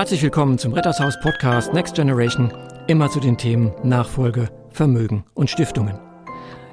Herzlich 0.00 0.22
willkommen 0.22 0.56
zum 0.56 0.72
Rittershaus 0.72 1.20
Podcast 1.20 1.74
Next 1.74 1.94
Generation, 1.94 2.50
immer 2.86 3.10
zu 3.10 3.20
den 3.20 3.36
Themen 3.36 3.70
Nachfolge, 3.82 4.48
Vermögen 4.70 5.26
und 5.34 5.50
Stiftungen. 5.50 5.98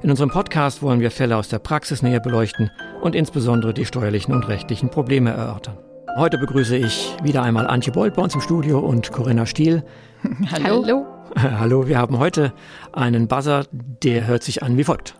In 0.01 0.09
unserem 0.09 0.29
Podcast 0.29 0.81
wollen 0.81 1.01
wir 1.01 1.11
Fälle 1.11 1.35
aus 1.35 1.49
der 1.49 1.59
Praxis 1.59 2.01
näher 2.01 2.21
beleuchten 2.21 2.71
und 3.01 3.15
insbesondere 3.15 3.73
die 3.73 3.83
steuerlichen 3.83 4.33
und 4.33 4.47
rechtlichen 4.47 4.89
Probleme 4.89 5.31
erörtern. 5.31 5.77
Heute 6.15 6.37
begrüße 6.37 6.77
ich 6.77 7.17
wieder 7.21 7.43
einmal 7.43 7.67
Antje 7.67 7.91
Bold 7.91 8.13
bei 8.13 8.21
uns 8.21 8.33
im 8.33 8.39
Studio 8.39 8.79
und 8.79 9.11
Corinna 9.11 9.45
Stiel. 9.45 9.83
Hallo. 10.49 10.85
Hallo. 10.85 11.05
Hallo, 11.37 11.85
wir 11.85 11.97
haben 11.97 12.19
heute 12.19 12.53
einen 12.93 13.27
Buzzer, 13.27 13.65
der 13.73 14.25
hört 14.25 14.43
sich 14.43 14.63
an 14.63 14.77
wie 14.77 14.85
folgt. 14.85 15.15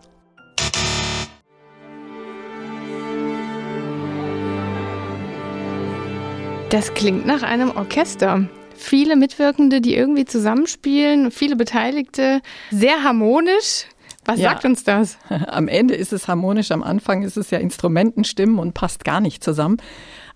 Das 6.70 6.94
klingt 6.94 7.26
nach 7.26 7.44
einem 7.44 7.72
Orchester. 7.72 8.50
Viele 8.76 9.16
Mitwirkende, 9.16 9.80
die 9.80 9.96
irgendwie 9.96 10.26
zusammenspielen, 10.26 11.32
viele 11.32 11.56
Beteiligte, 11.56 12.42
sehr 12.72 13.04
harmonisch. 13.04 13.86
Was 14.26 14.42
ja. 14.42 14.50
sagt 14.50 14.66
uns 14.66 14.84
das? 14.84 15.18
Am 15.30 15.70
Ende 15.70 15.96
ist 15.96 16.12
es 16.12 16.28
harmonisch, 16.28 16.72
am 16.72 16.84
Anfang 16.84 17.24
ist 17.24 17.38
es 17.38 17.52
ja 17.52 17.60
Instrumentenstimmen 17.60 18.60
und 18.60 18.74
passt 18.74 19.06
gar 19.06 19.22
nicht 19.22 19.42
zusammen. 19.46 19.78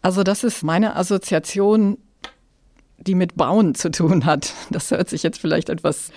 Also 0.01 0.23
das 0.23 0.45
ist 0.45 0.63
meine 0.63 0.95
Assoziation, 0.95 1.97
die 2.97 3.15
mit 3.15 3.35
Bauen 3.35 3.75
zu 3.75 3.91
tun 3.91 4.25
hat. 4.25 4.53
Das 4.69 4.89
hört 4.91 5.09
sich 5.09 5.23
jetzt 5.23 5.41
vielleicht 5.41 5.67
etwas 5.67 6.11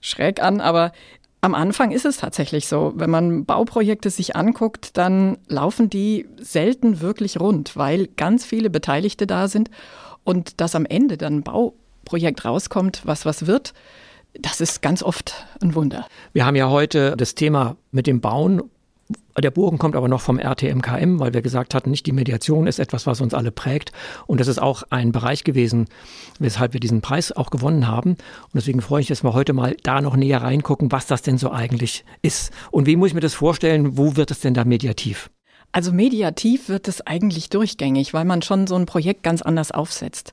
schräg 0.00 0.42
an, 0.42 0.60
aber 0.60 0.90
am 1.40 1.54
Anfang 1.54 1.90
ist 1.90 2.04
es 2.04 2.18
tatsächlich 2.18 2.66
so. 2.66 2.92
Wenn 2.96 3.10
man 3.10 3.44
Bauprojekte 3.44 4.10
sich 4.10 4.36
anguckt, 4.36 4.96
dann 4.96 5.38
laufen 5.48 5.88
die 5.88 6.26
selten 6.38 7.00
wirklich 7.00 7.40
rund, 7.40 7.76
weil 7.76 8.06
ganz 8.08 8.44
viele 8.44 8.70
Beteiligte 8.70 9.26
da 9.26 9.48
sind 9.48 9.70
und 10.24 10.60
dass 10.60 10.74
am 10.74 10.84
Ende 10.84 11.16
dann 11.16 11.36
ein 11.36 11.42
Bauprojekt 11.42 12.44
rauskommt, 12.44 13.02
was 13.04 13.24
was 13.24 13.46
wird, 13.46 13.72
das 14.38 14.60
ist 14.60 14.82
ganz 14.82 15.02
oft 15.02 15.46
ein 15.60 15.74
Wunder. 15.74 16.06
Wir 16.32 16.46
haben 16.46 16.56
ja 16.56 16.68
heute 16.68 17.16
das 17.16 17.34
Thema 17.34 17.76
mit 17.90 18.06
dem 18.06 18.20
Bauen 18.20 18.62
der 19.40 19.50
Bogen 19.50 19.78
kommt 19.78 19.96
aber 19.96 20.08
noch 20.08 20.20
vom 20.20 20.38
RTMKM, 20.38 21.18
weil 21.20 21.34
wir 21.34 21.42
gesagt 21.42 21.74
hatten, 21.74 21.90
nicht 21.90 22.06
die 22.06 22.12
Mediation 22.12 22.66
ist 22.66 22.78
etwas, 22.78 23.06
was 23.06 23.20
uns 23.20 23.34
alle 23.34 23.50
prägt. 23.50 23.92
Und 24.26 24.40
das 24.40 24.48
ist 24.48 24.60
auch 24.60 24.82
ein 24.90 25.12
Bereich 25.12 25.44
gewesen, 25.44 25.86
weshalb 26.38 26.72
wir 26.72 26.80
diesen 26.80 27.00
Preis 27.00 27.32
auch 27.32 27.50
gewonnen 27.50 27.86
haben. 27.86 28.10
Und 28.10 28.54
deswegen 28.54 28.80
freue 28.80 29.00
ich 29.00 29.10
mich, 29.10 29.18
dass 29.18 29.24
wir 29.24 29.34
heute 29.34 29.52
mal 29.52 29.76
da 29.82 30.00
noch 30.00 30.16
näher 30.16 30.42
reingucken, 30.42 30.92
was 30.92 31.06
das 31.06 31.22
denn 31.22 31.38
so 31.38 31.50
eigentlich 31.50 32.04
ist. 32.22 32.52
Und 32.70 32.86
wie 32.86 32.96
muss 32.96 33.08
ich 33.08 33.14
mir 33.14 33.20
das 33.20 33.34
vorstellen? 33.34 33.96
Wo 33.96 34.16
wird 34.16 34.30
es 34.30 34.40
denn 34.40 34.54
da 34.54 34.64
mediativ? 34.64 35.30
Also 35.72 35.92
mediativ 35.92 36.68
wird 36.68 36.88
es 36.88 37.06
eigentlich 37.06 37.48
durchgängig, 37.48 38.12
weil 38.12 38.24
man 38.24 38.42
schon 38.42 38.66
so 38.66 38.74
ein 38.74 38.86
Projekt 38.86 39.22
ganz 39.22 39.40
anders 39.40 39.70
aufsetzt. 39.70 40.32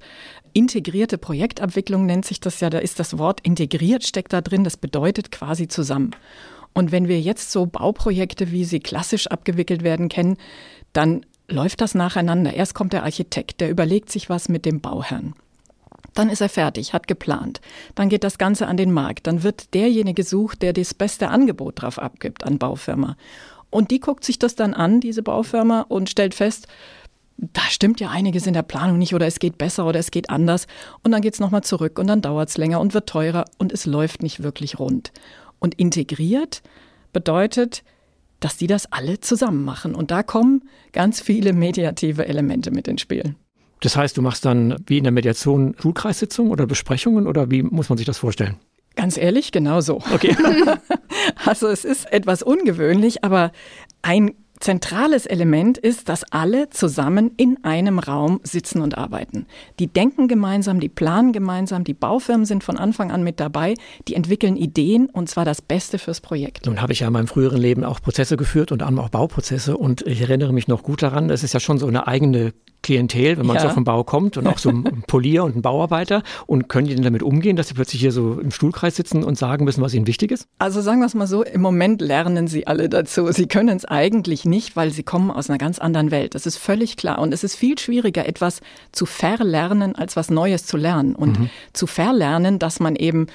Integrierte 0.54 1.20
Projektabwicklung 1.20 2.08
nennt 2.08 2.26
sich 2.26 2.40
das 2.40 2.60
ja, 2.60 2.72
da 2.72 2.80
ist 2.80 3.00
das 3.00 3.20
Wort 3.20 3.42
integriert 3.42 4.04
steckt 4.04 4.34
da 4.34 4.42
drin, 4.42 4.64
das 4.64 4.78
bedeutet 4.78 5.32
quasi 5.32 5.68
zusammen. 5.68 6.12
Und 6.78 6.92
wenn 6.92 7.08
wir 7.08 7.20
jetzt 7.20 7.52
so 7.52 7.66
Bauprojekte, 7.66 8.52
wie 8.52 8.64
sie 8.64 8.80
klassisch 8.80 9.26
abgewickelt 9.26 9.82
werden, 9.82 10.10
kennen, 10.10 10.38
dann 10.94 11.26
läuft 11.48 11.82
das 11.82 11.96
nacheinander. 11.96 12.54
Erst 12.54 12.76
kommt 12.76 12.94
der 12.94 13.02
Architekt, 13.02 13.62
der 13.62 13.72
überlegt 13.72 14.12
sich 14.12 14.30
was 14.30 14.48
mit 14.48 14.64
dem 14.64 14.80
Bauherrn. 14.80 15.34
Dann 16.14 16.30
ist 16.30 16.40
er 16.40 16.50
fertig, 16.50 16.94
hat 16.94 17.08
geplant. 17.08 17.62
Dann 17.96 18.10
geht 18.10 18.24
das 18.24 18.38
Ganze 18.38 18.68
an 18.68 18.78
den 18.78 18.92
Markt. 18.92 19.26
Dann 19.26 19.42
wird 19.42 19.74
derjenige 19.74 20.22
gesucht, 20.22 20.62
der 20.62 20.72
das 20.72 20.94
beste 20.94 21.30
Angebot 21.30 21.82
drauf 21.82 21.98
abgibt 21.98 22.44
an 22.44 22.60
Baufirma. 22.60 23.18
Und 23.72 23.90
die 23.90 24.00
guckt 24.00 24.24
sich 24.24 24.38
das 24.38 24.54
dann 24.54 24.76
an, 24.76 25.00
diese 25.00 25.24
Baufirma, 25.24 25.82
und 25.82 26.12
stellt 26.12 26.36
fest, 26.36 26.68
da 27.38 27.62
stimmt 27.70 28.00
ja 28.00 28.12
einiges 28.12 28.46
in 28.46 28.54
der 28.54 28.62
Planung 28.62 29.00
nicht 29.00 29.16
oder 29.16 29.26
es 29.26 29.40
geht 29.40 29.58
besser 29.58 29.88
oder 29.88 30.00
es 30.00 30.12
geht 30.12 30.30
anders. 30.30 30.68
Und 31.02 31.12
dann 31.12 31.24
geht 31.24 31.34
es 31.34 31.40
nochmal 31.40 31.64
zurück 31.64 31.98
und 31.98 32.06
dann 32.06 32.22
dauert 32.22 32.50
es 32.50 32.58
länger 32.58 32.80
und 32.80 32.94
wird 32.94 33.10
teurer 33.10 33.46
und 33.58 33.72
es 33.74 33.88
läuft 33.88 34.22
nicht 34.22 34.44
wirklich 34.44 34.78
rund. 34.78 35.12
Und 35.60 35.76
integriert 35.76 36.62
bedeutet, 37.14 37.84
dass 38.40 38.58
die 38.58 38.68
das 38.68 38.92
alle 38.92 39.20
zusammen 39.20 39.66
machen. 39.66 39.96
Und 39.96 40.12
da 40.12 40.24
kommen 40.24 40.64
ganz 40.92 41.22
viele 41.22 41.54
mediative 41.54 42.28
Elemente 42.28 42.72
mit 42.72 42.88
ins 42.88 43.02
Spiel. 43.02 43.36
Das 43.82 43.96
heißt, 43.96 44.18
du 44.18 44.22
machst 44.22 44.46
dann 44.46 44.76
wie 44.88 44.98
in 44.98 45.04
der 45.04 45.12
Mediation 45.12 45.76
Schulkreissitzungen 45.80 46.52
oder 46.52 46.66
Besprechungen 46.66 47.28
oder 47.28 47.52
wie 47.52 47.64
muss 47.64 47.90
man 47.90 47.98
sich 47.98 48.08
das 48.08 48.18
vorstellen? 48.18 48.58
Ganz 48.96 49.18
ehrlich, 49.18 49.52
genau 49.52 49.82
so. 49.82 50.02
Okay. 50.14 50.36
also 51.46 51.68
es 51.68 51.86
ist 51.86 52.12
etwas 52.12 52.42
ungewöhnlich, 52.42 53.24
aber 53.24 53.52
ein 54.02 54.34
zentrales 54.60 55.26
Element 55.26 55.78
ist, 55.78 56.10
dass 56.10 56.24
alle 56.32 56.70
zusammen 56.70 57.32
in 57.38 57.64
einem 57.64 58.00
Raum 58.00 58.40
sitzen 58.44 58.82
und 58.82 58.98
arbeiten. 58.98 59.46
Die 59.80 59.88
denken 59.88 60.28
gemeinsam, 60.28 60.80
die 60.80 60.90
planen 60.90 61.32
gemeinsam, 61.32 61.84
die 61.84 61.94
Baufirmen 61.94 62.46
sind 62.46 62.64
von 62.64 62.78
Anfang 62.78 63.12
an 63.12 63.24
mit 63.24 63.40
dabei, 63.40 63.76
die 64.08 64.16
entwickeln 64.16 64.58
Ideen 64.58 65.10
und 65.10 65.30
zwar 65.30 65.46
das 65.46 65.62
Beste 65.62 66.00
fürs 66.00 66.22
Projekt. 66.22 66.66
Nun 66.66 66.82
habe 66.82 66.94
ich 66.94 67.02
ja 67.02 67.08
in 67.08 67.14
meinem 67.14 67.28
früheren 67.28 67.60
Leben 67.60 67.84
auch 67.84 68.02
Prozesse 68.02 68.38
geführt 68.38 68.72
und 68.72 68.84
auch 68.84 69.10
Bauprozesse 69.10 69.78
und 69.78 70.02
ich 70.08 70.22
erinnere 70.22 70.54
mich 70.54 70.68
noch 70.68 70.84
gut 70.84 71.04
daran, 71.04 71.30
es 71.30 71.44
ist 71.44 71.54
ja 71.54 71.60
schon 71.60 71.78
so 71.78 71.88
eine 71.88 72.08
eigene 72.08 72.54
Klientel, 72.88 73.38
wenn 73.38 73.46
man 73.46 73.58
ja. 73.58 73.64
so 73.64 73.76
den 73.76 73.84
Bau 73.84 74.06
kommt 74.06 74.38
und 74.38 74.48
auch 74.48 74.58
so 74.60 74.70
ein 74.70 75.04
Polier 75.08 75.44
und 75.44 75.58
ein 75.58 75.62
Bauarbeiter 75.62 76.24
und 76.46 76.70
können 76.70 76.88
die 76.88 76.96
denn 76.96 77.04
damit 77.04 77.22
umgehen, 77.22 77.58
dass 77.58 77.68
sie 77.68 77.74
plötzlich 77.74 78.00
hier 78.00 78.14
so 78.14 78.40
im 78.40 78.50
Stuhlkreis 78.50 78.96
sitzen 78.96 79.26
und 79.26 79.38
sagen 79.38 79.66
müssen, 79.66 79.82
was 79.82 79.94
ihnen 79.94 80.08
wichtig 80.08 80.32
ist? 80.32 80.48
Also 80.58 80.80
sagen 80.80 81.00
wir 81.00 81.06
es 81.06 81.14
mal 81.14 81.28
so, 81.28 81.44
im 81.44 81.60
Moment 81.60 82.00
lernen 82.00 82.48
sie 82.48 82.66
alle 82.66 82.88
dazu. 82.88 83.30
Sie 83.34 83.48
können 83.48 83.76
es 83.76 83.84
eigentlich 83.84 84.46
nicht, 84.46 84.78
weil 84.78 84.92
sie 84.92 85.04
kommen 85.04 85.32
aus 85.32 85.50
einer 85.50 85.58
ganz 85.58 85.80
anderen 85.80 86.12
Welt. 86.12 86.34
Das 86.34 86.46
ist 86.46 86.56
völlig 86.56 86.96
klar. 86.96 87.20
Und 87.20 87.34
es 87.34 87.44
ist 87.44 87.56
viel 87.58 87.78
schwieriger, 87.78 88.26
etwas 88.26 88.62
zu 88.94 89.06
verlernen, 89.06 89.94
als 89.94 90.16
was 90.16 90.30
Neues 90.30 90.66
zu 90.66 90.78
lernen. 90.78 91.14
Und 91.14 91.38
mhm. 91.38 91.50
zu 91.74 91.88
verlernen, 91.88 92.58
dass 92.58 92.80
man 92.80 92.96
eben 92.96 93.28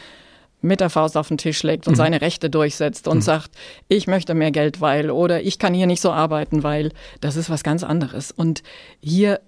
mit 0.63 0.81
der 0.81 0.91
Faust 0.91 1.17
auf 1.17 1.29
den 1.29 1.39
Tisch 1.39 1.63
legt 1.63 1.87
und 1.87 1.95
mhm. 1.95 1.99
seine 1.99 2.21
Rechte 2.21 2.49
durchsetzt 2.49 3.09
und 3.09 3.19
mhm. 3.19 3.23
sagt, 3.23 3.51
ich 3.89 4.07
möchte 4.07 4.35
mehr 4.35 4.51
Geld, 4.51 4.81
weil 4.81 5.11
oder 5.11 5.43
ich 5.43 5.59
kann 5.59 5.75
hier 5.75 5.87
nicht 5.87 6.01
so 6.01 6.13
arbeiten, 6.13 6.63
weil 6.63 6.93
das 7.21 7.37
ist 7.37 7.51
was 7.51 7.63
ganz 7.63 7.83
anderes. 7.85 8.31
Und 8.31 8.63
hier 9.01 9.41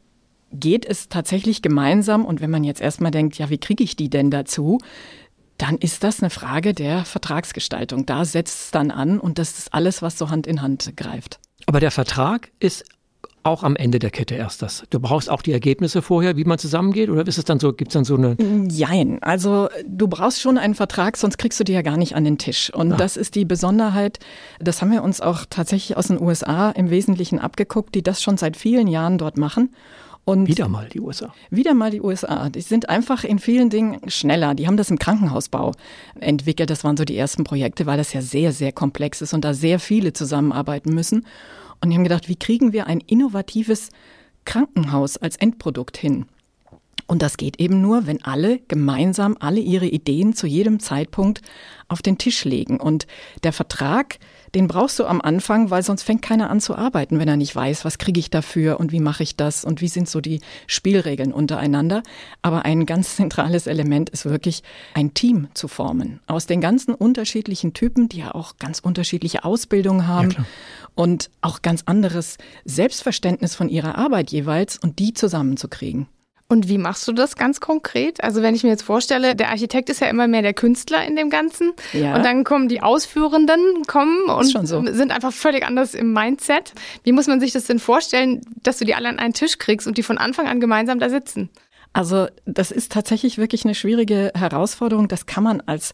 geht 0.52 0.86
es 0.86 1.08
tatsächlich 1.08 1.62
gemeinsam 1.62 2.24
und 2.24 2.40
wenn 2.40 2.50
man 2.50 2.64
jetzt 2.64 2.80
erstmal 2.80 3.10
denkt, 3.10 3.38
ja, 3.38 3.50
wie 3.50 3.58
kriege 3.58 3.82
ich 3.82 3.96
die 3.96 4.10
denn 4.10 4.30
dazu? 4.30 4.78
Dann 5.58 5.78
ist 5.78 6.02
das 6.02 6.20
eine 6.20 6.30
Frage 6.30 6.74
der 6.74 7.04
Vertragsgestaltung. 7.04 8.06
Da 8.06 8.24
setzt 8.24 8.64
es 8.64 8.70
dann 8.70 8.90
an 8.90 9.20
und 9.20 9.38
das 9.38 9.58
ist 9.58 9.74
alles, 9.74 10.02
was 10.02 10.18
so 10.18 10.30
Hand 10.30 10.46
in 10.46 10.62
Hand 10.62 10.96
greift. 10.96 11.38
Aber 11.66 11.80
der 11.80 11.90
Vertrag 11.90 12.50
ist 12.58 12.84
auch 13.44 13.62
am 13.62 13.76
Ende 13.76 13.98
der 13.98 14.10
Kette 14.10 14.34
erst 14.34 14.62
das. 14.62 14.84
Du 14.90 14.98
brauchst 14.98 15.30
auch 15.30 15.42
die 15.42 15.52
Ergebnisse 15.52 16.02
vorher, 16.02 16.36
wie 16.36 16.44
man 16.44 16.58
zusammengeht, 16.58 17.10
oder 17.10 17.26
ist 17.26 17.38
es 17.38 17.44
dann 17.44 17.60
so, 17.60 17.72
gibt 17.72 17.90
es 17.90 17.94
dann 17.94 18.04
so 18.04 18.16
eine? 18.16 18.36
Jein. 18.70 19.22
Also 19.22 19.68
du 19.86 20.08
brauchst 20.08 20.40
schon 20.40 20.58
einen 20.58 20.74
Vertrag, 20.74 21.16
sonst 21.16 21.38
kriegst 21.38 21.60
du 21.60 21.64
die 21.64 21.72
ja 21.72 21.82
gar 21.82 21.96
nicht 21.96 22.16
an 22.16 22.24
den 22.24 22.38
Tisch. 22.38 22.72
Und 22.72 22.92
ah. 22.92 22.96
das 22.96 23.16
ist 23.16 23.34
die 23.34 23.44
Besonderheit. 23.44 24.18
Das 24.58 24.80
haben 24.80 24.90
wir 24.90 25.02
uns 25.02 25.20
auch 25.20 25.44
tatsächlich 25.48 25.96
aus 25.96 26.08
den 26.08 26.20
USA 26.20 26.70
im 26.70 26.90
Wesentlichen 26.90 27.38
abgeguckt, 27.38 27.94
die 27.94 28.02
das 28.02 28.22
schon 28.22 28.36
seit 28.36 28.56
vielen 28.56 28.88
Jahren 28.88 29.18
dort 29.18 29.36
machen. 29.36 29.70
Und 30.24 30.48
wieder 30.48 30.68
mal 30.68 30.88
die 30.88 31.00
USA. 31.00 31.34
Wieder 31.50 31.74
mal 31.74 31.90
die 31.90 32.00
USA. 32.00 32.48
Die 32.48 32.62
sind 32.62 32.88
einfach 32.88 33.24
in 33.24 33.38
vielen 33.38 33.68
Dingen 33.68 34.00
schneller. 34.08 34.54
Die 34.54 34.66
haben 34.66 34.78
das 34.78 34.90
im 34.90 34.98
Krankenhausbau 34.98 35.72
entwickelt. 36.18 36.70
Das 36.70 36.82
waren 36.82 36.96
so 36.96 37.04
die 37.04 37.16
ersten 37.16 37.44
Projekte, 37.44 37.84
weil 37.84 37.98
das 37.98 38.14
ja 38.14 38.22
sehr, 38.22 38.52
sehr 38.52 38.72
komplex 38.72 39.20
ist 39.20 39.34
und 39.34 39.44
da 39.44 39.52
sehr 39.52 39.78
viele 39.78 40.14
zusammenarbeiten 40.14 40.94
müssen. 40.94 41.26
Und 41.84 41.90
die 41.90 41.96
haben 41.96 42.04
gedacht, 42.04 42.30
wie 42.30 42.36
kriegen 42.36 42.72
wir 42.72 42.86
ein 42.86 43.00
innovatives 43.00 43.90
Krankenhaus 44.46 45.18
als 45.18 45.36
Endprodukt 45.36 45.98
hin? 45.98 46.24
Und 47.06 47.20
das 47.20 47.36
geht 47.36 47.60
eben 47.60 47.82
nur, 47.82 48.06
wenn 48.06 48.24
alle 48.24 48.60
gemeinsam 48.68 49.36
alle 49.38 49.60
ihre 49.60 49.84
Ideen 49.84 50.34
zu 50.34 50.46
jedem 50.46 50.80
Zeitpunkt 50.80 51.42
auf 51.88 52.00
den 52.00 52.16
Tisch 52.16 52.46
legen. 52.46 52.80
Und 52.80 53.06
der 53.42 53.52
Vertrag, 53.52 54.18
den 54.54 54.68
brauchst 54.68 54.98
du 54.98 55.06
am 55.06 55.20
Anfang, 55.20 55.70
weil 55.70 55.82
sonst 55.82 56.02
fängt 56.02 56.22
keiner 56.22 56.50
an 56.50 56.60
zu 56.60 56.76
arbeiten, 56.76 57.18
wenn 57.18 57.28
er 57.28 57.36
nicht 57.36 57.54
weiß, 57.54 57.84
was 57.84 57.98
kriege 57.98 58.20
ich 58.20 58.30
dafür 58.30 58.78
und 58.78 58.92
wie 58.92 59.00
mache 59.00 59.22
ich 59.22 59.36
das 59.36 59.64
und 59.64 59.80
wie 59.80 59.88
sind 59.88 60.08
so 60.08 60.20
die 60.20 60.40
Spielregeln 60.66 61.32
untereinander. 61.32 62.02
Aber 62.42 62.64
ein 62.64 62.86
ganz 62.86 63.16
zentrales 63.16 63.66
Element 63.66 64.10
ist 64.10 64.24
wirklich, 64.24 64.62
ein 64.94 65.14
Team 65.14 65.48
zu 65.54 65.68
formen. 65.68 66.20
Aus 66.26 66.46
den 66.46 66.60
ganzen 66.60 66.94
unterschiedlichen 66.94 67.74
Typen, 67.74 68.08
die 68.08 68.18
ja 68.18 68.34
auch 68.34 68.56
ganz 68.58 68.78
unterschiedliche 68.78 69.44
Ausbildungen 69.44 70.06
haben 70.06 70.30
ja, 70.30 70.44
und 70.94 71.30
auch 71.40 71.62
ganz 71.62 71.82
anderes 71.86 72.38
Selbstverständnis 72.64 73.54
von 73.54 73.68
ihrer 73.68 73.98
Arbeit 73.98 74.30
jeweils 74.30 74.78
und 74.78 74.98
die 74.98 75.14
zusammenzukriegen. 75.14 76.06
Und 76.46 76.68
wie 76.68 76.76
machst 76.76 77.08
du 77.08 77.12
das 77.12 77.36
ganz 77.36 77.60
konkret? 77.60 78.22
Also 78.22 78.42
wenn 78.42 78.54
ich 78.54 78.62
mir 78.62 78.68
jetzt 78.68 78.82
vorstelle, 78.82 79.34
der 79.34 79.48
Architekt 79.48 79.88
ist 79.88 80.00
ja 80.00 80.08
immer 80.08 80.28
mehr 80.28 80.42
der 80.42 80.52
Künstler 80.52 81.04
in 81.04 81.16
dem 81.16 81.30
Ganzen 81.30 81.72
ja. 81.92 82.14
und 82.14 82.24
dann 82.24 82.44
kommen 82.44 82.68
die 82.68 82.82
Ausführenden 82.82 83.82
kommen 83.86 84.28
und 84.28 84.66
so. 84.66 84.84
sind 84.92 85.10
einfach 85.10 85.32
völlig 85.32 85.64
anders 85.64 85.94
im 85.94 86.12
Mindset. 86.12 86.74
Wie 87.02 87.12
muss 87.12 87.26
man 87.26 87.40
sich 87.40 87.52
das 87.52 87.64
denn 87.64 87.78
vorstellen, 87.78 88.42
dass 88.62 88.78
du 88.78 88.84
die 88.84 88.94
alle 88.94 89.08
an 89.08 89.18
einen 89.18 89.32
Tisch 89.32 89.58
kriegst 89.58 89.86
und 89.86 89.96
die 89.96 90.02
von 90.02 90.18
Anfang 90.18 90.46
an 90.46 90.60
gemeinsam 90.60 90.98
da 90.98 91.08
sitzen? 91.08 91.48
Also 91.94 92.26
das 92.44 92.70
ist 92.70 92.92
tatsächlich 92.92 93.38
wirklich 93.38 93.64
eine 93.64 93.74
schwierige 93.74 94.32
Herausforderung. 94.34 95.08
Das 95.08 95.26
kann 95.26 95.44
man 95.44 95.62
als 95.62 95.92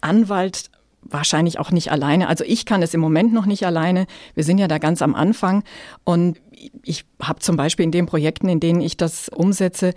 Anwalt 0.00 0.70
wahrscheinlich 1.02 1.58
auch 1.58 1.70
nicht 1.70 1.90
alleine. 1.90 2.28
Also 2.28 2.44
ich 2.44 2.66
kann 2.66 2.82
es 2.82 2.94
im 2.94 3.00
Moment 3.00 3.32
noch 3.32 3.46
nicht 3.46 3.66
alleine. 3.66 4.06
Wir 4.34 4.44
sind 4.44 4.58
ja 4.58 4.68
da 4.68 4.78
ganz 4.78 5.02
am 5.02 5.14
Anfang 5.14 5.64
und 6.04 6.38
ich 6.82 7.04
habe 7.20 7.40
zum 7.40 7.56
Beispiel 7.56 7.84
in 7.84 7.92
den 7.92 8.06
Projekten, 8.06 8.48
in 8.48 8.60
denen 8.60 8.80
ich 8.80 8.96
das 8.96 9.28
umsetze, 9.28 9.94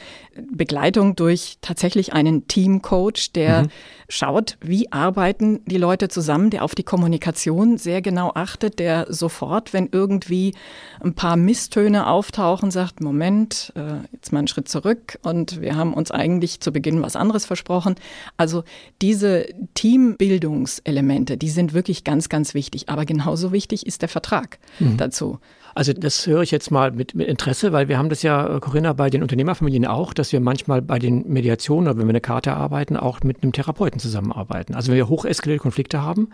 Begleitung 0.51 1.15
durch 1.15 1.57
tatsächlich 1.61 2.13
einen 2.13 2.47
Teamcoach, 2.47 3.31
der 3.33 3.63
mhm. 3.63 3.67
schaut, 4.09 4.57
wie 4.61 4.91
arbeiten 4.91 5.61
die 5.65 5.77
Leute 5.77 6.07
zusammen, 6.07 6.49
der 6.49 6.63
auf 6.63 6.75
die 6.75 6.83
Kommunikation 6.83 7.77
sehr 7.77 8.01
genau 8.01 8.31
achtet, 8.33 8.79
der 8.79 9.07
sofort, 9.09 9.73
wenn 9.73 9.89
irgendwie 9.91 10.53
ein 11.01 11.13
paar 11.13 11.37
Misstöne 11.37 12.07
auftauchen, 12.07 12.71
sagt, 12.71 13.01
Moment, 13.01 13.73
äh, 13.75 14.05
jetzt 14.11 14.31
mal 14.31 14.39
einen 14.39 14.47
Schritt 14.47 14.69
zurück 14.69 15.19
und 15.23 15.61
wir 15.61 15.75
haben 15.75 15.93
uns 15.93 16.11
eigentlich 16.11 16.59
zu 16.59 16.71
Beginn 16.71 17.01
was 17.01 17.15
anderes 17.15 17.45
versprochen. 17.45 17.95
Also 18.37 18.63
diese 19.01 19.45
Teambildungselemente, 19.73 21.37
die 21.37 21.49
sind 21.49 21.73
wirklich 21.73 22.03
ganz, 22.03 22.29
ganz 22.29 22.53
wichtig. 22.53 22.89
Aber 22.89 23.05
genauso 23.05 23.51
wichtig 23.51 23.85
ist 23.85 24.01
der 24.01 24.09
Vertrag 24.09 24.59
mhm. 24.79 24.97
dazu. 24.97 25.39
Also 25.75 25.91
das 25.91 26.25
höre 26.25 26.41
ich 26.41 26.51
jetzt 26.51 26.71
mal 26.71 26.91
mit, 26.91 27.15
mit, 27.15 27.27
Interesse, 27.27 27.73
weil 27.73 27.89
wir 27.89 27.97
haben 27.97 28.07
das 28.07 28.23
ja, 28.23 28.55
äh, 28.55 28.59
Corinna, 28.61 28.93
bei 28.93 29.09
den 29.09 29.21
Unternehmerfamilien 29.21 29.85
auch, 29.85 30.13
dass 30.13 30.31
wir 30.31 30.39
manchmal 30.39 30.81
bei 30.81 30.99
den 30.99 31.27
Mediationen 31.27 31.89
oder 31.89 31.99
wenn 31.99 32.07
wir 32.07 32.11
eine 32.11 32.21
Karte 32.21 32.53
arbeiten, 32.53 32.95
auch 32.95 33.19
mit 33.23 33.43
einem 33.43 33.51
Therapeuten 33.51 33.99
zusammenarbeiten. 33.99 34.73
Also 34.73 34.87
wenn 34.87 34.95
wir 34.95 35.09
hocheskalierte 35.09 35.61
Konflikte 35.61 36.01
haben, 36.01 36.29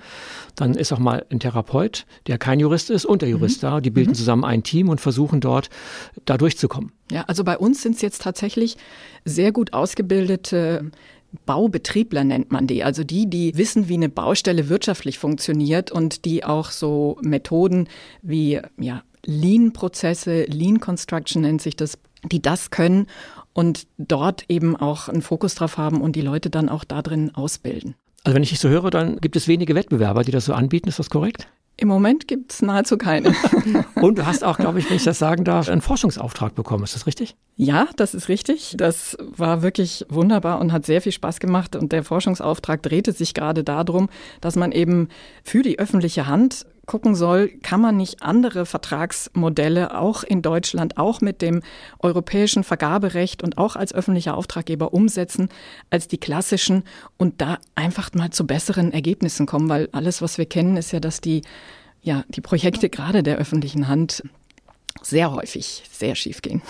dann 0.56 0.76
ist 0.76 0.94
auch 0.94 1.00
mal 1.00 1.26
ein 1.32 1.40
Therapeut, 1.40 2.06
der 2.28 2.38
kein 2.38 2.60
Jurist 2.60 2.92
ist, 2.92 3.04
und 3.04 3.24
der 3.24 3.30
Jurist 3.30 3.64
mhm. 3.64 3.68
da. 3.68 3.82
Die 3.82 3.90
bilden 3.90 4.12
mhm. 4.12 4.16
zusammen 4.16 4.46
ein 4.46 4.62
Team 4.62 4.90
und 4.90 5.02
versuchen 5.02 5.42
dort 5.42 5.72
da 6.26 6.38
durchzukommen. 6.38 6.92
Ja, 7.12 7.24
also 7.24 7.44
bei 7.44 7.58
uns 7.58 7.82
sind 7.82 7.96
es 7.96 8.02
jetzt 8.04 8.22
tatsächlich 8.22 8.78
sehr 9.26 9.52
gut 9.52 9.74
ausgebildete 9.74 10.92
Baubetriebler 11.46 12.26
nennt 12.26 12.52
man 12.52 12.68
die, 12.68 12.84
also 12.84 13.06
die, 13.06 13.30
die 13.30 13.56
wissen, 13.56 13.88
wie 13.88 13.94
eine 13.94 14.10
Baustelle 14.10 14.68
wirtschaftlich 14.68 15.18
funktioniert 15.18 15.90
und 15.90 16.26
die 16.26 16.44
auch 16.44 16.72
so 16.72 17.18
Methoden 17.22 17.88
wie 18.22 18.60
ja, 18.78 19.02
Lean-Prozesse, 19.26 20.44
Lean 20.44 20.80
Construction 20.80 21.42
nennt 21.42 21.62
sich 21.62 21.76
das, 21.76 21.98
die 22.24 22.42
das 22.42 22.72
können 22.72 23.08
und 23.54 23.88
dort 23.98 24.46
eben 24.50 24.76
auch 24.76 25.10
einen 25.10 25.22
Fokus 25.22 25.56
drauf 25.56 25.78
haben 25.78 26.02
und 26.02 26.16
die 26.16 26.22
Leute 26.22 26.50
dann 26.50 26.70
auch 26.70 26.84
da 26.84 27.02
drin 27.02 27.34
ausbilden. 27.34 27.96
Also 28.24 28.36
wenn 28.36 28.44
ich 28.44 28.50
dich 28.50 28.60
so 28.60 28.70
höre, 28.70 28.92
dann 28.92 29.18
gibt 29.18 29.36
es 29.36 29.48
wenige 29.48 29.76
Wettbewerber, 29.76 30.24
die 30.24 30.32
das 30.32 30.46
so 30.46 30.54
anbieten, 30.54 30.90
ist 30.90 31.00
das 31.00 31.10
korrekt? 31.10 31.48
Im 31.78 31.88
Moment 31.88 32.28
gibt 32.28 32.52
es 32.52 32.62
nahezu 32.62 32.96
keine. 32.96 33.34
Und 33.96 34.20
du 34.20 34.26
hast 34.28 34.44
auch, 34.44 34.58
glaube 34.58 34.78
ich, 34.78 34.88
wenn 34.90 34.98
ich 34.98 35.04
das 35.04 35.18
sagen 35.18 35.44
darf, 35.44 35.68
einen 35.68 35.82
Forschungsauftrag 35.82 36.54
bekommen. 36.54 36.84
Ist 36.84 36.94
das 36.94 37.08
richtig? 37.08 37.36
Ja, 37.56 37.88
das 37.96 38.14
ist 38.14 38.30
richtig. 38.30 38.76
Das 38.78 39.18
war 39.20 39.64
wirklich 39.64 40.06
wunderbar 40.08 40.60
und 40.60 40.72
hat 40.72 40.86
sehr 40.86 41.02
viel 41.02 41.12
Spaß 41.12 41.40
gemacht. 41.40 41.76
Und 41.76 41.92
der 41.92 42.04
Forschungsauftrag 42.04 42.84
drehte 42.84 43.14
sich 43.14 43.34
gerade 43.34 43.64
darum, 43.64 44.10
dass 44.42 44.56
man 44.56 44.72
eben 44.72 45.08
für 45.44 45.64
die 45.64 45.80
öffentliche 45.80 46.28
Hand 46.28 46.68
gucken 46.92 47.16
soll, 47.16 47.48
kann 47.64 47.80
man 47.80 47.96
nicht 47.96 48.22
andere 48.22 48.66
Vertragsmodelle 48.66 49.98
auch 49.98 50.26
in 50.26 50.42
Deutschland, 50.42 50.98
auch 50.98 51.22
mit 51.22 51.42
dem 51.42 51.62
europäischen 52.00 52.66
Vergaberecht 52.66 53.44
und 53.44 53.58
auch 53.58 53.78
als 53.78 53.94
öffentlicher 53.94 54.36
Auftraggeber 54.36 54.94
umsetzen 54.94 55.48
als 55.90 56.10
die 56.10 56.18
klassischen 56.18 56.84
und 57.16 57.40
da 57.40 57.60
einfach 57.76 58.14
mal 58.14 58.32
zu 58.32 58.46
besseren 58.46 58.92
Ergebnissen 58.92 59.46
kommen, 59.46 59.70
weil 59.70 59.88
alles, 59.94 60.22
was 60.22 60.38
wir 60.38 60.46
kennen, 60.46 60.76
ist 60.76 60.92
ja, 60.92 61.00
dass 61.00 61.22
die, 61.22 61.44
ja, 62.02 62.26
die 62.28 62.42
Projekte 62.42 62.90
gerade 62.90 63.24
der 63.24 63.38
öffentlichen 63.38 63.88
Hand 63.88 64.22
sehr 65.02 65.32
häufig 65.32 65.84
sehr 65.90 66.16
schief 66.16 66.42
gehen. 66.42 66.62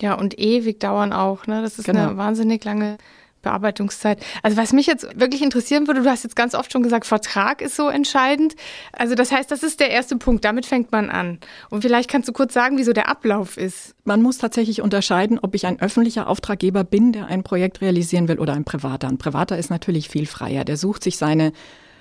Ja, 0.00 0.14
und 0.14 0.38
ewig 0.38 0.78
dauern 0.78 1.12
auch. 1.12 1.48
Ne? 1.48 1.60
Das 1.62 1.80
ist 1.80 1.86
genau. 1.86 2.10
eine 2.10 2.16
wahnsinnig 2.16 2.62
lange 2.64 2.98
Bearbeitungszeit. 3.46 4.18
Also 4.42 4.56
was 4.56 4.72
mich 4.72 4.86
jetzt 4.86 5.06
wirklich 5.18 5.40
interessieren 5.42 5.86
würde, 5.86 6.02
du 6.02 6.10
hast 6.10 6.24
jetzt 6.24 6.34
ganz 6.34 6.54
oft 6.54 6.72
schon 6.72 6.82
gesagt, 6.82 7.06
Vertrag 7.06 7.62
ist 7.62 7.76
so 7.76 7.88
entscheidend. 7.88 8.54
Also 8.92 9.14
das 9.14 9.30
heißt, 9.30 9.50
das 9.50 9.62
ist 9.62 9.78
der 9.78 9.90
erste 9.90 10.16
Punkt, 10.16 10.44
damit 10.44 10.66
fängt 10.66 10.90
man 10.90 11.10
an. 11.10 11.38
Und 11.70 11.82
vielleicht 11.82 12.10
kannst 12.10 12.28
du 12.28 12.32
kurz 12.32 12.52
sagen, 12.52 12.76
wieso 12.76 12.92
der 12.92 13.08
Ablauf 13.08 13.56
ist. 13.56 13.94
Man 14.04 14.20
muss 14.20 14.38
tatsächlich 14.38 14.82
unterscheiden, 14.82 15.38
ob 15.40 15.54
ich 15.54 15.64
ein 15.66 15.80
öffentlicher 15.80 16.26
Auftraggeber 16.28 16.82
bin, 16.82 17.12
der 17.12 17.26
ein 17.26 17.44
Projekt 17.44 17.80
realisieren 17.80 18.26
will 18.26 18.40
oder 18.40 18.54
ein 18.54 18.64
privater. 18.64 19.06
Ein 19.06 19.18
privater 19.18 19.56
ist 19.56 19.70
natürlich 19.70 20.08
viel 20.08 20.26
freier. 20.26 20.64
Der 20.64 20.76
sucht 20.76 21.04
sich 21.04 21.16
seine 21.16 21.52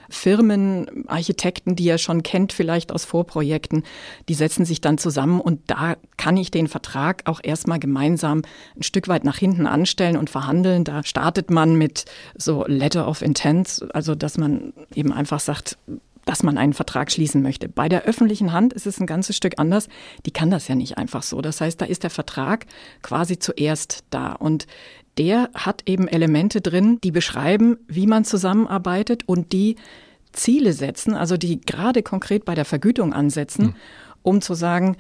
Firmen, 0.10 1.08
Architekten, 1.08 1.76
die 1.76 1.88
er 1.88 1.98
schon 1.98 2.24
kennt, 2.24 2.54
vielleicht 2.54 2.92
aus 2.92 3.06
Vorprojekten, 3.06 3.84
die 4.30 4.34
setzen 4.34 4.66
sich 4.66 4.82
dann 4.82 4.98
zusammen 4.98 5.42
und 5.42 5.62
da 5.68 5.96
kann 6.18 6.38
ich 6.38 6.52
den 6.52 6.68
Vertrag 6.68 7.24
auch 7.26 7.40
erstmal 7.44 7.80
gemeinsam 7.80 8.42
ein 8.76 8.84
Stück 8.84 9.08
weit 9.08 9.24
nach 9.24 9.38
hinten 9.38 9.68
anstellen 9.68 10.18
und 10.18 10.30
verhandeln. 10.30 10.84
Da 10.84 11.04
startet 11.04 11.50
man 11.50 11.76
mit 11.76 12.06
so 12.36 12.66
Letter 12.68 13.08
of 13.08 13.22
Intent, 13.22 13.86
also 13.94 14.16
dass 14.16 14.38
man 14.38 14.74
eben 14.94 15.12
einfach 15.12 15.40
sagt, 15.40 15.78
dass 16.26 16.44
man 16.44 16.58
einen 16.58 16.74
Vertrag 16.74 17.12
schließen 17.12 17.42
möchte. 17.42 17.70
Bei 17.70 17.88
der 17.88 18.04
öffentlichen 18.04 18.52
Hand 18.52 18.74
ist 18.74 18.88
es 18.88 19.00
ein 19.00 19.06
ganzes 19.06 19.38
Stück 19.38 19.54
anders. 19.58 19.88
Die 20.26 20.32
kann 20.32 20.50
das 20.50 20.68
ja 20.68 20.76
nicht 20.76 20.98
einfach 20.98 21.24
so. 21.24 21.42
Das 21.42 21.62
heißt, 21.62 21.80
da 21.80 21.86
ist 21.86 22.04
der 22.04 22.10
Vertrag 22.10 22.66
quasi 23.02 23.40
zuerst 23.40 24.04
da. 24.10 24.34
Und 24.34 24.66
der 25.18 25.50
hat 25.54 25.84
eben 25.86 26.08
Elemente 26.08 26.62
drin, 26.62 27.00
die 27.04 27.12
beschreiben, 27.12 27.78
wie 27.88 28.08
man 28.08 28.26
zusammenarbeitet 28.26 29.28
und 29.28 29.54
die 29.54 29.76
Ziele 30.34 30.74
setzen, 30.74 31.14
also 31.14 31.38
die 31.38 31.62
gerade 31.62 32.04
konkret 32.04 32.46
bei 32.46 32.56
der 32.56 32.66
Vergütung 32.66 33.14
ansetzen, 33.14 33.68
mhm. 33.68 33.76
um 34.22 34.42
zu 34.42 34.54
sagen, 34.54 34.98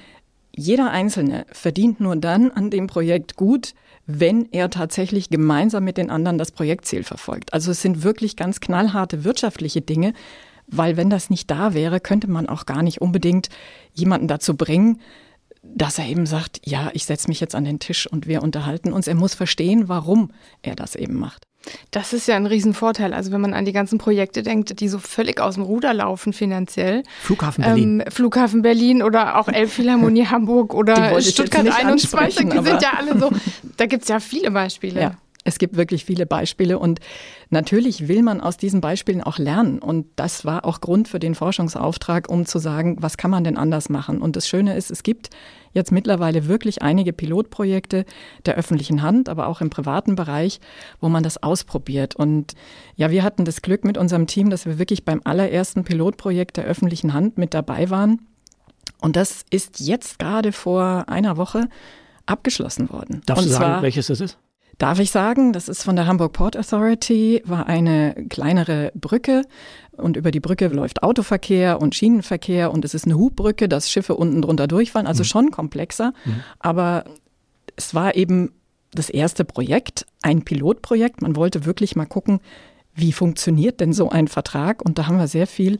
jeder 0.55 0.91
Einzelne 0.91 1.45
verdient 1.51 1.99
nur 1.99 2.15
dann 2.15 2.51
an 2.51 2.69
dem 2.69 2.87
Projekt 2.87 3.35
gut, 3.35 3.73
wenn 4.07 4.47
er 4.51 4.69
tatsächlich 4.69 5.29
gemeinsam 5.29 5.83
mit 5.83 5.97
den 5.97 6.09
anderen 6.09 6.37
das 6.37 6.51
Projektziel 6.51 7.03
verfolgt. 7.03 7.53
Also 7.53 7.71
es 7.71 7.81
sind 7.81 8.03
wirklich 8.03 8.37
ganz 8.37 8.61
knallharte 8.61 9.23
wirtschaftliche 9.23 9.81
Dinge, 9.81 10.13
weil 10.67 10.95
wenn 10.95 11.09
das 11.09 11.29
nicht 11.29 11.51
da 11.51 11.73
wäre, 11.73 11.99
könnte 11.99 12.29
man 12.29 12.47
auch 12.47 12.65
gar 12.65 12.83
nicht 12.83 13.01
unbedingt 13.01 13.49
jemanden 13.93 14.27
dazu 14.27 14.55
bringen, 14.55 14.99
dass 15.73 15.99
er 15.99 16.05
eben 16.05 16.25
sagt, 16.25 16.61
ja, 16.65 16.89
ich 16.93 17.05
setze 17.05 17.27
mich 17.27 17.39
jetzt 17.39 17.55
an 17.55 17.65
den 17.65 17.79
Tisch 17.79 18.07
und 18.07 18.27
wir 18.27 18.43
unterhalten 18.43 18.93
uns. 18.93 19.07
Er 19.07 19.15
muss 19.15 19.35
verstehen, 19.35 19.87
warum 19.87 20.31
er 20.61 20.75
das 20.75 20.95
eben 20.95 21.15
macht. 21.15 21.45
Das 21.91 22.13
ist 22.13 22.27
ja 22.27 22.35
ein 22.35 22.45
Riesenvorteil. 22.45 23.13
Also 23.13 23.31
wenn 23.31 23.41
man 23.41 23.53
an 23.53 23.65
die 23.65 23.73
ganzen 23.73 23.97
Projekte 23.97 24.43
denkt, 24.43 24.79
die 24.79 24.87
so 24.87 24.99
völlig 24.99 25.39
aus 25.41 25.55
dem 25.55 25.63
Ruder 25.63 25.93
laufen 25.93 26.33
finanziell. 26.33 27.03
Flughafen 27.21 27.63
Berlin. 27.63 27.99
Ähm, 28.01 28.11
Flughafen 28.11 28.61
Berlin 28.61 29.01
oder 29.01 29.39
auch 29.39 29.47
Elbphilharmonie 29.47 30.27
Hamburg 30.27 30.73
oder 30.73 31.19
Stuttgart 31.21 31.67
21, 31.67 32.49
die 32.49 32.57
sind 32.57 32.81
ja 32.81 32.93
alle 32.97 33.19
so. 33.19 33.31
Da 33.77 33.87
gibt 33.87 34.03
es 34.03 34.09
ja 34.09 34.19
viele 34.19 34.51
Beispiele. 34.51 35.01
Ja. 35.01 35.17
Es 35.45 35.59
gibt 35.59 35.77
wirklich 35.77 36.03
viele 36.03 36.25
Beispiele 36.25 36.79
und 36.79 36.99
natürlich 37.51 38.07
will 38.07 38.23
man 38.23 38.41
aus 38.41 38.57
diesen 38.57 38.81
Beispielen 38.81 39.21
auch 39.21 39.37
lernen. 39.37 39.77
Und 39.77 40.07
das 40.15 40.43
war 40.43 40.65
auch 40.65 40.81
Grund 40.81 41.07
für 41.07 41.19
den 41.19 41.35
Forschungsauftrag, 41.35 42.29
um 42.29 42.47
zu 42.47 42.57
sagen, 42.57 42.97
was 42.99 43.15
kann 43.15 43.29
man 43.29 43.43
denn 43.43 43.55
anders 43.55 43.87
machen? 43.87 44.21
Und 44.21 44.35
das 44.35 44.47
Schöne 44.47 44.75
ist, 44.75 44.89
es 44.89 45.03
gibt 45.03 45.29
jetzt 45.71 45.91
mittlerweile 45.91 46.47
wirklich 46.47 46.81
einige 46.81 47.13
Pilotprojekte 47.13 48.05
der 48.45 48.55
öffentlichen 48.55 49.03
Hand, 49.03 49.29
aber 49.29 49.45
auch 49.47 49.61
im 49.61 49.69
privaten 49.69 50.15
Bereich, 50.15 50.59
wo 50.99 51.09
man 51.09 51.21
das 51.21 51.41
ausprobiert. 51.43 52.15
Und 52.15 52.53
ja, 52.95 53.11
wir 53.11 53.21
hatten 53.21 53.45
das 53.45 53.61
Glück 53.61 53.85
mit 53.85 53.99
unserem 53.99 54.25
Team, 54.25 54.49
dass 54.49 54.65
wir 54.65 54.79
wirklich 54.79 55.05
beim 55.05 55.21
allerersten 55.25 55.83
Pilotprojekt 55.83 56.57
der 56.57 56.65
öffentlichen 56.65 57.13
Hand 57.13 57.37
mit 57.37 57.53
dabei 57.53 57.91
waren. 57.91 58.21
Und 58.99 59.15
das 59.15 59.45
ist 59.51 59.79
jetzt 59.79 60.17
gerade 60.17 60.51
vor 60.51 61.05
einer 61.07 61.37
Woche 61.37 61.67
abgeschlossen 62.25 62.89
worden. 62.89 63.21
Darfst 63.27 63.43
Und 63.43 63.51
du 63.51 63.55
sagen, 63.55 63.83
welches 63.83 64.07
das 64.07 64.21
ist? 64.21 64.39
Darf 64.77 64.99
ich 64.99 65.11
sagen, 65.11 65.53
das 65.53 65.69
ist 65.69 65.83
von 65.83 65.95
der 65.95 66.05
Hamburg 66.05 66.33
Port 66.33 66.57
Authority, 66.57 67.41
war 67.45 67.67
eine 67.67 68.25
kleinere 68.29 68.91
Brücke 68.93 69.43
und 69.93 70.17
über 70.17 70.31
die 70.31 70.41
Brücke 70.41 70.67
läuft 70.67 71.01
Autoverkehr 71.01 71.81
und 71.81 71.95
Schienenverkehr 71.95 72.71
und 72.71 72.83
es 72.83 72.93
ist 72.93 73.05
eine 73.05 73.15
Hubbrücke, 73.15 73.69
dass 73.69 73.89
Schiffe 73.89 74.15
unten 74.15 74.41
drunter 74.41 74.67
durchfahren, 74.67 75.07
also 75.07 75.21
mhm. 75.21 75.27
schon 75.27 75.51
komplexer. 75.51 76.11
Mhm. 76.25 76.43
Aber 76.59 77.05
es 77.77 77.95
war 77.95 78.15
eben 78.15 78.51
das 78.91 79.09
erste 79.09 79.45
Projekt, 79.45 80.05
ein 80.21 80.43
Pilotprojekt. 80.43 81.21
Man 81.21 81.35
wollte 81.35 81.65
wirklich 81.65 81.95
mal 81.95 82.05
gucken, 82.05 82.39
wie 82.93 83.11
funktioniert 83.11 83.79
denn 83.79 83.93
so 83.93 84.09
ein 84.09 84.27
Vertrag 84.27 84.83
und 84.83 84.97
da 84.97 85.07
haben 85.07 85.17
wir 85.17 85.27
sehr 85.27 85.47
viel 85.47 85.79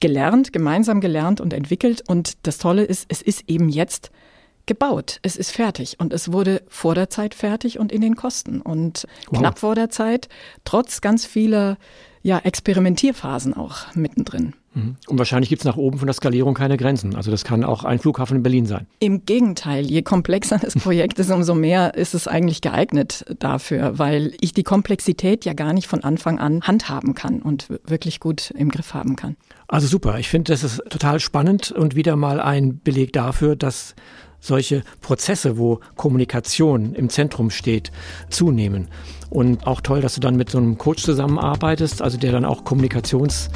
gelernt, 0.00 0.52
gemeinsam 0.52 1.00
gelernt 1.00 1.40
und 1.40 1.52
entwickelt 1.52 2.02
und 2.08 2.46
das 2.46 2.58
Tolle 2.58 2.84
ist, 2.84 3.06
es 3.08 3.22
ist 3.22 3.44
eben 3.48 3.68
jetzt 3.68 4.10
gebaut. 4.70 5.18
Es 5.22 5.34
ist 5.34 5.50
fertig 5.50 5.96
und 5.98 6.12
es 6.12 6.32
wurde 6.32 6.62
vor 6.68 6.94
der 6.94 7.10
Zeit 7.10 7.34
fertig 7.34 7.80
und 7.80 7.90
in 7.90 8.00
den 8.00 8.14
Kosten 8.14 8.60
und 8.60 9.04
wow. 9.28 9.40
knapp 9.40 9.58
vor 9.58 9.74
der 9.74 9.90
Zeit, 9.90 10.28
trotz 10.64 11.00
ganz 11.00 11.26
vieler 11.26 11.76
ja, 12.22 12.38
Experimentierphasen 12.38 13.52
auch 13.52 13.92
mittendrin. 13.96 14.54
Mhm. 14.74 14.94
Und 15.08 15.18
wahrscheinlich 15.18 15.48
gibt 15.48 15.62
es 15.62 15.66
nach 15.66 15.76
oben 15.76 15.98
von 15.98 16.06
der 16.06 16.14
Skalierung 16.14 16.54
keine 16.54 16.76
Grenzen. 16.76 17.16
Also 17.16 17.32
das 17.32 17.42
kann 17.42 17.64
auch 17.64 17.82
ein 17.82 17.98
Flughafen 17.98 18.36
in 18.36 18.44
Berlin 18.44 18.66
sein. 18.66 18.86
Im 19.00 19.24
Gegenteil, 19.26 19.84
je 19.86 20.02
komplexer 20.02 20.58
das 20.58 20.76
Projekt 20.76 21.18
ist, 21.18 21.32
umso 21.32 21.56
mehr 21.56 21.94
ist 21.96 22.14
es 22.14 22.28
eigentlich 22.28 22.60
geeignet 22.60 23.24
dafür, 23.40 23.98
weil 23.98 24.34
ich 24.40 24.52
die 24.52 24.62
Komplexität 24.62 25.44
ja 25.44 25.54
gar 25.54 25.72
nicht 25.72 25.88
von 25.88 26.04
Anfang 26.04 26.38
an 26.38 26.62
handhaben 26.62 27.16
kann 27.16 27.42
und 27.42 27.66
wirklich 27.88 28.20
gut 28.20 28.52
im 28.52 28.68
Griff 28.68 28.94
haben 28.94 29.16
kann. 29.16 29.34
Also 29.66 29.88
super, 29.88 30.20
ich 30.20 30.28
finde, 30.28 30.52
das 30.52 30.62
ist 30.62 30.80
total 30.90 31.18
spannend 31.18 31.72
und 31.72 31.96
wieder 31.96 32.14
mal 32.14 32.38
ein 32.38 32.78
Beleg 32.78 33.12
dafür, 33.12 33.56
dass 33.56 33.96
solche 34.40 34.82
Prozesse, 35.00 35.58
wo 35.58 35.80
Kommunikation 35.96 36.94
im 36.94 37.08
Zentrum 37.08 37.50
steht, 37.50 37.92
zunehmen. 38.30 38.88
Und 39.28 39.66
auch 39.66 39.80
toll, 39.80 40.00
dass 40.00 40.14
du 40.14 40.20
dann 40.20 40.36
mit 40.36 40.50
so 40.50 40.58
einem 40.58 40.76
Coach 40.76 41.04
zusammenarbeitest, 41.04 42.02
also 42.02 42.18
der 42.18 42.32
dann 42.32 42.44
auch 42.44 42.64
Kommunikations, 42.64 43.48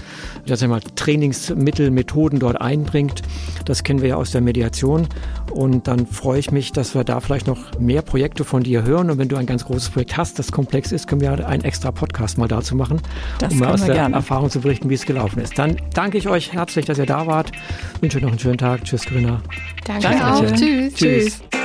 das 0.46 0.64
mal, 0.64 0.80
Trainingsmittel, 0.80 1.90
Methoden 1.90 2.38
dort 2.38 2.60
einbringt. 2.60 3.22
Das 3.64 3.82
kennen 3.82 4.00
wir 4.00 4.10
ja 4.10 4.16
aus 4.16 4.30
der 4.30 4.40
Mediation. 4.40 5.08
Und 5.54 5.86
dann 5.86 6.06
freue 6.06 6.40
ich 6.40 6.50
mich, 6.50 6.72
dass 6.72 6.94
wir 6.96 7.04
da 7.04 7.20
vielleicht 7.20 7.46
noch 7.46 7.78
mehr 7.78 8.02
Projekte 8.02 8.44
von 8.44 8.64
dir 8.64 8.82
hören. 8.82 9.08
Und 9.08 9.18
wenn 9.18 9.28
du 9.28 9.36
ein 9.36 9.46
ganz 9.46 9.64
großes 9.64 9.90
Projekt 9.90 10.16
hast, 10.16 10.38
das 10.38 10.50
komplex 10.50 10.90
ist, 10.90 11.06
können 11.06 11.20
wir 11.20 11.46
einen 11.46 11.62
extra 11.62 11.92
Podcast 11.92 12.38
mal 12.38 12.48
dazu 12.48 12.74
machen, 12.74 13.00
das 13.38 13.52
um 13.52 13.60
mal 13.60 13.72
aus 13.72 13.84
der 13.84 13.94
gerne. 13.94 14.16
Erfahrung 14.16 14.50
zu 14.50 14.60
berichten, 14.60 14.90
wie 14.90 14.94
es 14.94 15.06
gelaufen 15.06 15.40
ist. 15.40 15.56
Dann 15.56 15.76
danke 15.94 16.18
ich 16.18 16.28
euch 16.28 16.52
herzlich, 16.52 16.86
dass 16.86 16.98
ihr 16.98 17.06
da 17.06 17.28
wart. 17.28 17.52
Wünsche 18.00 18.18
noch 18.18 18.30
einen 18.30 18.38
schönen 18.40 18.58
Tag. 18.58 18.84
Tschüss, 18.84 19.06
Grüner. 19.06 19.40
Danke, 19.84 20.02
Danke 20.02 20.26
auch. 20.26 20.52
Tschüss. 20.52 20.94
Tschüss. 20.94 21.63